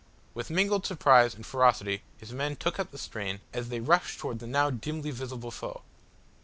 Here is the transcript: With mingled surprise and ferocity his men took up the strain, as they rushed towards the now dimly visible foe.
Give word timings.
With 0.33 0.49
mingled 0.49 0.87
surprise 0.87 1.35
and 1.35 1.45
ferocity 1.45 2.01
his 2.17 2.31
men 2.33 2.55
took 2.55 2.79
up 2.79 2.89
the 2.89 2.97
strain, 2.97 3.39
as 3.53 3.69
they 3.69 3.79
rushed 3.81 4.17
towards 4.19 4.39
the 4.39 4.47
now 4.47 4.71
dimly 4.71 5.11
visible 5.11 5.51
foe. 5.51 5.83